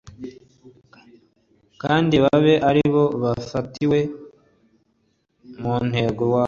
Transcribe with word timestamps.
kandi 1.81 2.15
babe 2.23 2.53
ari 2.69 2.83
bo 2.93 3.03
bafatirwa 3.21 3.99
mu 5.61 5.69
mutego 5.77 6.21
wabo 6.33 6.39